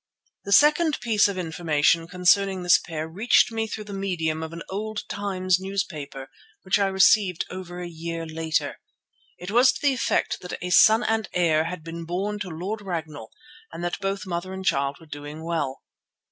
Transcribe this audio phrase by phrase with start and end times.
[0.45, 4.63] The second piece of information concerning this pair reached me through the medium of an
[4.67, 6.27] old Times newspaper
[6.63, 8.79] which I received over a year later.
[9.37, 12.81] It was to the effect that a son and heir had been born to Lord
[12.81, 13.31] Ragnall
[13.71, 15.83] and that both mother and child were doing well.